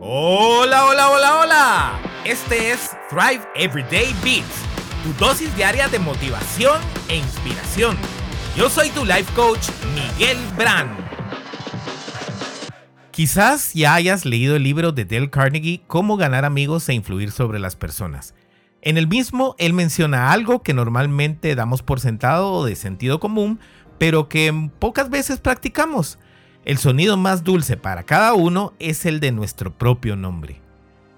Hola, 0.00 0.86
hola, 0.86 1.10
hola, 1.10 1.40
hola. 1.40 2.00
Este 2.24 2.70
es 2.70 2.96
Thrive 3.10 3.40
Everyday 3.56 4.14
Beats, 4.22 4.62
tu 5.02 5.12
dosis 5.14 5.52
diaria 5.56 5.88
de 5.88 5.98
motivación 5.98 6.80
e 7.08 7.16
inspiración. 7.16 7.96
Yo 8.56 8.70
soy 8.70 8.90
tu 8.90 9.04
life 9.04 9.32
coach, 9.34 9.66
Miguel 9.96 10.38
Brand. 10.56 10.96
Quizás 13.10 13.74
ya 13.74 13.94
hayas 13.94 14.24
leído 14.24 14.54
el 14.54 14.62
libro 14.62 14.92
de 14.92 15.04
Dale 15.04 15.30
Carnegie, 15.30 15.82
Cómo 15.88 16.16
ganar 16.16 16.44
amigos 16.44 16.88
e 16.88 16.94
influir 16.94 17.32
sobre 17.32 17.58
las 17.58 17.74
personas. 17.74 18.36
En 18.82 18.98
el 18.98 19.08
mismo, 19.08 19.56
él 19.58 19.72
menciona 19.72 20.30
algo 20.30 20.62
que 20.62 20.74
normalmente 20.74 21.56
damos 21.56 21.82
por 21.82 21.98
sentado 21.98 22.52
o 22.52 22.64
de 22.64 22.76
sentido 22.76 23.18
común, 23.18 23.58
pero 23.98 24.28
que 24.28 24.70
pocas 24.78 25.10
veces 25.10 25.40
practicamos. 25.40 26.20
El 26.64 26.78
sonido 26.78 27.16
más 27.16 27.44
dulce 27.44 27.76
para 27.76 28.02
cada 28.02 28.34
uno 28.34 28.74
es 28.78 29.06
el 29.06 29.20
de 29.20 29.32
nuestro 29.32 29.76
propio 29.76 30.16
nombre. 30.16 30.60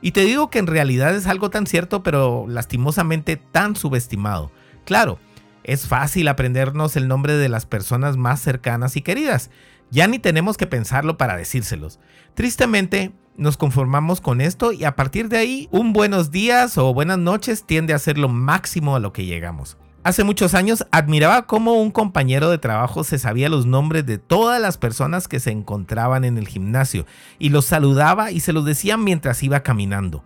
Y 0.03 0.13
te 0.13 0.23
digo 0.25 0.51
que 0.51 0.59
en 0.59 0.67
realidad 0.67 1.15
es 1.15 1.27
algo 1.27 1.51
tan 1.51 1.67
cierto, 1.67 2.03
pero 2.03 2.47
lastimosamente 2.49 3.37
tan 3.37 3.77
subestimado. 3.77 4.51
Claro, 4.85 5.19
es 5.65 5.87
fácil 5.87 6.29
aprendernos 6.29 6.97
el 6.97 7.09
nombre 7.09 7.35
de 7.35 7.49
las 7.49 7.67
personas 7.67 8.17
más 8.17 8.41
cercanas 8.41 8.97
y 8.97 9.03
queridas. 9.03 9.51
Ya 9.91 10.07
ni 10.07 10.19
tenemos 10.19 10.57
que 10.57 10.67
pensarlo 10.67 11.19
para 11.19 11.37
decírselos. 11.37 11.99
Tristemente, 12.35 13.13
nos 13.37 13.57
conformamos 13.57 14.21
con 14.21 14.41
esto 14.41 14.73
y 14.73 14.85
a 14.85 14.97
partir 14.97 15.29
de 15.29 15.39
ahí, 15.39 15.69
un 15.71 15.93
buenos 15.93 16.31
días 16.31 16.79
o 16.79 16.95
buenas 16.95 17.19
noches 17.19 17.65
tiende 17.65 17.93
a 17.93 17.99
ser 17.99 18.19
lo 18.19 18.29
máximo 18.29 18.95
a 18.95 19.01
lo 19.01 19.13
que 19.13 19.27
llegamos. 19.27 19.77
Hace 20.03 20.25
muchos 20.25 20.55
años 20.55 20.87
admiraba 20.93 21.43
cómo 21.43 21.75
un 21.75 21.91
compañero 21.91 22.49
de 22.49 22.57
trabajo 22.57 23.05
se 23.05 23.19
sabía 23.19 23.51
los 23.51 23.67
nombres 23.67 24.07
de 24.07 24.17
todas 24.17 24.59
las 24.59 24.79
personas 24.79 25.29
que 25.29 25.41
se 25.41 25.51
encontraban 25.51 26.25
en 26.25 26.39
el 26.39 26.49
gimnasio 26.49 27.05
y 27.39 27.51
los 27.51 27.67
saludaba 27.67 28.31
y 28.31 28.41
se 28.41 28.55
los 28.55 28.65
decía 28.65 28.97
mientras 28.97 29.43
iba 29.43 29.61
caminando. 29.61 30.25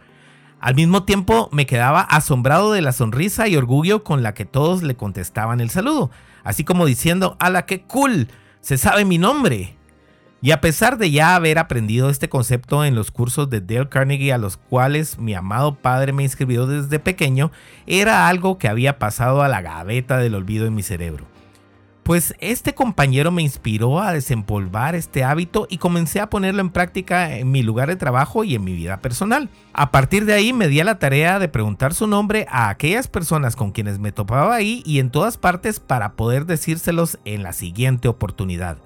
Al 0.61 0.77
mismo 0.77 1.03
tiempo 1.03 1.49
me 1.51 1.67
quedaba 1.67 2.03
asombrado 2.03 2.73
de 2.73 2.83
la 2.83 2.93
sonrisa 2.93 3.49
y 3.49 3.57
orgullo 3.57 4.05
con 4.05 4.23
la 4.23 4.33
que 4.33 4.45
todos 4.45 4.85
le 4.85 4.95
contestaban 4.95 5.61
el 5.61 5.71
saludo, 5.71 6.13
así 6.45 6.63
como 6.63 6.87
diciendo, 6.87 7.37
¡ala 7.41 7.67
qué 7.67 7.83
cool! 7.83 8.29
Se 8.61 8.79
sabe 8.79 9.05
mi 9.05 9.19
nombre. 9.19 9.77
Y 10.45 10.51
a 10.51 10.61
pesar 10.61 10.99
de 10.99 11.11
ya 11.11 11.37
haber 11.37 11.59
aprendido 11.59 12.11
este 12.11 12.29
concepto 12.29 12.85
en 12.85 12.95
los 12.95 13.11
cursos 13.11 13.49
de 13.49 13.63
Dale 13.63 13.89
Carnegie 13.89 14.31
a 14.31 14.37
los 14.37 14.59
cuales 14.59 15.19
mi 15.19 15.33
amado 15.33 15.77
padre 15.77 16.13
me 16.13 16.23
inscribió 16.23 16.67
desde 16.67 16.99
pequeño, 16.99 17.51
era 17.87 18.29
algo 18.29 18.59
que 18.59 18.69
había 18.69 18.99
pasado 18.99 19.41
a 19.41 19.49
la 19.49 19.63
gaveta 19.63 20.19
del 20.19 20.35
olvido 20.35 20.67
en 20.67 20.75
mi 20.75 20.83
cerebro. 20.83 21.25
Pues 22.03 22.35
este 22.41 22.75
compañero 22.75 23.31
me 23.31 23.41
inspiró 23.41 24.03
a 24.03 24.13
desempolvar 24.13 24.95
este 24.95 25.25
hábito 25.25 25.67
y 25.71 25.79
comencé 25.79 26.21
a 26.21 26.29
ponerlo 26.29 26.61
en 26.61 26.69
práctica 26.69 27.39
en 27.39 27.51
mi 27.51 27.63
lugar 27.63 27.89
de 27.89 27.97
trabajo 27.97 28.45
y 28.45 28.55
en 28.55 28.65
mi 28.65 28.75
vida 28.75 28.99
personal. 28.99 29.49
A 29.73 29.93
partir 29.93 30.27
de 30.27 30.35
ahí 30.35 30.53
me 30.53 30.69
di 30.69 30.79
a 30.79 30.85
la 30.85 30.99
tarea 30.99 31.39
de 31.39 31.49
preguntar 31.49 31.95
su 31.95 32.07
nombre 32.07 32.47
a 32.51 32.69
aquellas 32.69 33.09
personas 33.09 33.57
con 33.57 33.73
quienes 33.73 33.99
me 33.99 34.13
topaba 34.13 34.55
ahí 34.55 34.83
y 34.85 34.99
en 34.99 35.09
todas 35.09 35.39
partes 35.39 35.81
para 35.81 36.13
poder 36.17 36.45
decírselos 36.45 37.19
en 37.25 37.43
la 37.43 37.55
siguiente 37.55 38.09
oportunidad. 38.09 38.77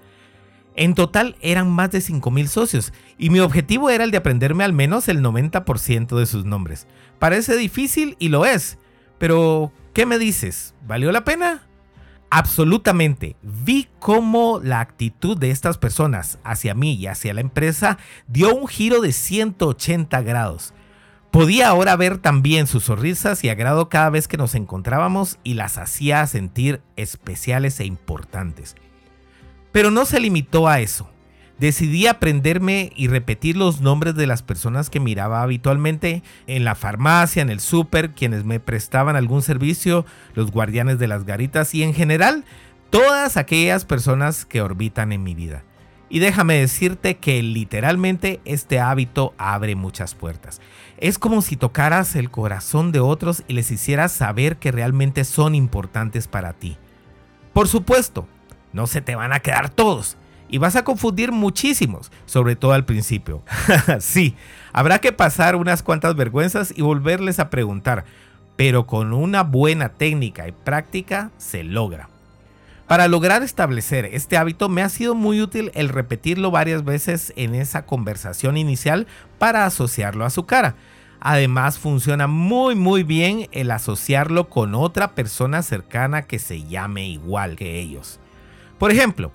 En 0.79 0.95
total 0.95 1.35
eran 1.41 1.69
más 1.69 1.91
de 1.91 1.99
5.000 1.99 2.47
socios 2.47 2.93
y 3.19 3.31
mi 3.31 3.41
objetivo 3.41 3.91
era 3.91 4.05
el 4.05 4.13
de 4.13 4.19
aprenderme 4.19 4.63
al 4.63 4.73
menos 4.73 5.09
el 5.09 5.21
90% 5.21 6.17
de 6.17 6.25
sus 6.25 6.45
nombres. 6.45 6.87
Parece 7.19 7.57
difícil 7.57 8.15
y 8.21 8.29
lo 8.29 8.47
es, 8.47 8.79
pero 9.19 9.73
¿qué 9.93 10.07
me 10.07 10.21
dices? 10.21 10.77
¿Valió 10.87 11.11
la 11.11 11.25
pena? 11.25 11.67
Absolutamente. 12.31 13.35
Vi 13.43 13.89
cómo 13.99 14.61
la 14.63 14.79
actitud 14.79 15.37
de 15.37 15.51
estas 15.51 15.79
personas 15.79 16.39
hacia 16.45 16.75
mí 16.75 16.95
y 16.95 17.09
hacia 17.09 17.35
la 17.35 17.41
empresa 17.41 17.99
dio 18.29 18.55
un 18.55 18.69
giro 18.69 19.01
de 19.01 19.13
180 19.13 20.23
grados. 20.23 20.75
Podía 21.33 21.71
ahora 21.71 21.97
ver 21.97 22.19
también 22.19 22.69
sus 22.69 22.85
sonrisas 22.85 23.43
y 23.43 23.49
agrado 23.49 23.89
cada 23.89 24.11
vez 24.11 24.29
que 24.29 24.37
nos 24.37 24.55
encontrábamos 24.55 25.41
y 25.43 25.55
las 25.55 25.77
hacía 25.77 26.25
sentir 26.29 26.83
especiales 26.95 27.81
e 27.81 27.85
importantes. 27.85 28.77
Pero 29.73 29.91
no 29.91 30.05
se 30.05 30.21
limitó 30.21 30.69
a 30.69 30.81
eso. 30.81 31.11
Decidí 31.59 32.07
aprenderme 32.07 32.93
y 32.95 33.09
repetir 33.09 33.57
los 33.57 33.81
nombres 33.81 34.15
de 34.15 34.29
las 34.29 34.43
personas 34.43 34.91
que 34.91 35.01
miraba 35.01 35.43
habitualmente 35.43 36.23
en 36.47 36.65
la 36.65 36.77
farmacia, 36.77 37.43
en 37.43 37.51
el 37.51 37.59
súper, 37.59 38.13
quienes 38.13 38.45
me 38.45 38.61
prestaban 38.61 39.17
algún 39.17 39.43
servicio, 39.43 40.07
los 40.35 40.53
guardianes 40.53 41.01
de 41.01 41.09
las 41.09 41.25
garitas 41.25 41.75
y 41.75 41.83
en 41.83 41.95
general 41.95 42.45
todas 42.91 43.37
aquellas 43.37 43.85
personas 43.85 44.45
que 44.45 44.63
orbitan 44.63 45.13
en 45.13 45.25
mi 45.25 45.35
vida. 45.35 45.65
Y 46.09 46.21
déjame 46.21 46.55
decirte 46.55 47.17
que 47.17 47.43
literalmente 47.43 48.41
este 48.45 48.81
hábito 48.81 49.35
abre 49.37 49.75
muchas 49.75 50.15
puertas. 50.15 50.61
Es 50.97 51.19
como 51.19 51.43
si 51.43 51.57
tocaras 51.57 52.17
el 52.17 52.31
corazón 52.31 52.93
de 52.93 53.01
otros 53.01 53.43
y 53.47 53.53
les 53.53 53.71
hicieras 53.71 54.13
saber 54.13 54.57
que 54.57 54.73
realmente 54.73 55.25
son 55.25 55.55
importantes 55.55 56.29
para 56.29 56.55
ti. 56.55 56.79
Por 57.53 57.69
supuesto, 57.69 58.27
no 58.73 58.87
se 58.87 59.01
te 59.01 59.15
van 59.15 59.33
a 59.33 59.41
quedar 59.41 59.71
todos. 59.71 60.17
Y 60.49 60.59
vas 60.59 60.77
a 60.77 60.85
confundir 60.85 61.31
muchísimos, 61.31 62.11
sobre 62.25 62.57
todo 62.57 62.73
al 62.73 62.85
principio. 62.87 63.43
sí, 64.01 64.35
habrá 64.73 64.99
que 64.99 65.13
pasar 65.13 65.57
unas 65.57 65.83
cuantas 65.83 66.17
vergüenzas 66.17 66.73
y 66.75 66.83
volverles 66.83 67.39
a 67.39 67.51
preguntar, 67.51 68.05
pero 68.57 68.87
con 68.87 69.13
una 69.13 69.43
buena 69.43 69.91
técnica 69.91 70.49
y 70.49 70.53
práctica 70.53 71.31
se 71.37 71.65
logra. 71.65 72.09
Para 72.89 73.07
lograr 73.07 73.43
establecer 73.43 74.07
este 74.07 74.39
hábito 74.39 74.71
me 74.71 74.81
ha 74.81 74.89
sido 74.89 75.15
muy 75.15 75.43
útil 75.43 75.71
el 75.75 75.91
repetirlo 75.91 76.51
varias 76.51 76.87
veces 76.87 77.35
en 77.37 77.55
esa 77.55 77.85
conversación 77.85 78.57
inicial 78.57 79.07
para 79.39 79.67
asociarlo 79.67 80.25
a 80.25 80.31
su 80.31 80.47
cara. 80.47 80.75
Además 81.21 81.79
funciona 81.79 82.29
muy 82.29 82.75
muy 82.75 83.03
bien 83.03 83.49
el 83.53 83.71
asociarlo 83.73 84.49
con 84.49 84.75
otra 84.75 85.15
persona 85.15 85.63
cercana 85.63 86.23
que 86.23 86.39
se 86.39 86.63
llame 86.63 87.07
igual 87.07 87.57
que 87.57 87.79
ellos. 87.79 88.21
Por 88.79 88.91
ejemplo, 88.91 89.33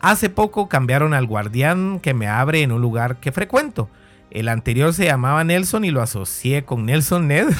hace 0.00 0.28
poco 0.28 0.68
cambiaron 0.68 1.14
al 1.14 1.26
guardián 1.26 2.00
que 2.00 2.14
me 2.14 2.28
abre 2.28 2.62
en 2.62 2.72
un 2.72 2.82
lugar 2.82 3.20
que 3.20 3.32
frecuento. 3.32 3.88
El 4.30 4.48
anterior 4.48 4.92
se 4.92 5.04
llamaba 5.04 5.44
Nelson 5.44 5.84
y 5.84 5.90
lo 5.90 6.02
asocié 6.02 6.64
con 6.64 6.86
Nelson 6.86 7.28
Ned. 7.28 7.48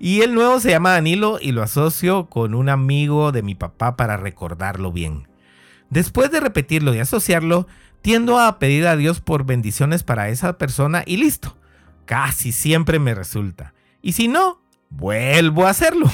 Y 0.00 0.20
el 0.20 0.32
nuevo 0.32 0.60
se 0.60 0.70
llama 0.70 0.92
Danilo 0.92 1.38
y 1.42 1.50
lo 1.50 1.60
asocio 1.60 2.26
con 2.26 2.54
un 2.54 2.68
amigo 2.68 3.32
de 3.32 3.42
mi 3.42 3.56
papá 3.56 3.96
para 3.96 4.16
recordarlo 4.16 4.92
bien. 4.92 5.26
Después 5.90 6.30
de 6.30 6.38
repetirlo 6.38 6.94
y 6.94 7.00
asociarlo, 7.00 7.66
tiendo 8.00 8.38
a 8.38 8.60
pedir 8.60 8.86
a 8.86 8.96
Dios 8.96 9.20
por 9.20 9.44
bendiciones 9.44 10.04
para 10.04 10.28
esa 10.28 10.56
persona 10.56 11.02
y 11.04 11.16
listo. 11.16 11.56
Casi 12.04 12.52
siempre 12.52 13.00
me 13.00 13.12
resulta. 13.12 13.74
Y 14.00 14.12
si 14.12 14.28
no, 14.28 14.62
vuelvo 14.88 15.66
a 15.66 15.70
hacerlo. 15.70 16.08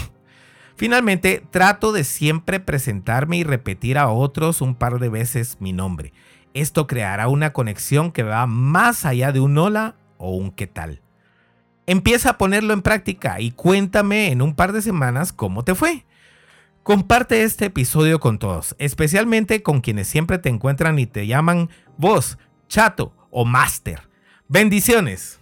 Finalmente, 0.77 1.45
trato 1.51 1.93
de 1.93 2.05
siempre 2.05 2.59
presentarme 2.61 3.37
y 3.37 3.45
repetir 3.45 3.97
a 3.99 4.09
otros 4.09 4.61
un 4.61 4.75
par 4.75 4.99
de 4.99 5.09
veces 5.09 5.59
mi 5.61 5.73
nombre. 5.73 6.13
Esto 6.53 6.87
creará 6.87 7.29
una 7.29 7.53
conexión 7.53 8.13
que 8.13 8.23
va 8.23 8.47
más 8.47 9.05
allá 9.05 9.33
de 9.33 9.41
un 9.41 9.57
hola 9.57 9.97
o 10.19 10.37
un 10.37 10.51
qué 10.51 10.67
tal. 10.67 11.01
Empieza 11.87 12.31
a 12.31 12.39
ponerlo 12.39 12.73
en 12.73 12.83
práctica 12.83 13.41
y 13.41 13.51
cuéntame 13.51 14.33
en 14.33 14.41
un 14.41 14.55
par 14.55 14.73
de 14.73 14.83
semanas 14.83 15.33
cómo 15.33 15.65
te 15.65 15.75
fue. 15.75 16.07
Comparte 16.83 17.43
este 17.43 17.67
episodio 17.67 18.21
con 18.21 18.39
todos, 18.39 18.75
especialmente 18.79 19.63
con 19.63 19.81
quienes 19.81 20.09
siempre 20.09 20.39
te 20.39 20.49
encuentran 20.49 20.99
y 20.99 21.07
te 21.07 21.27
llaman 21.27 21.71
vos, 21.97 22.39
chato 22.69 23.13
o 23.31 23.45
máster. 23.45 24.09
Bendiciones. 24.49 25.41